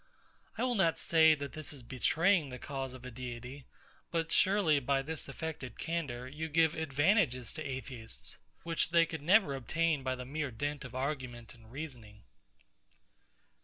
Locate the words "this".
1.53-1.71, 5.03-5.29